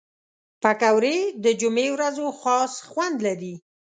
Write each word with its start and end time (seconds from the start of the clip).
پکورې 0.61 1.17
د 1.43 1.45
جمعې 1.61 1.87
ورځو 1.95 2.25
خاص 2.41 2.73
خوند 2.89 3.17
لري 3.27 3.55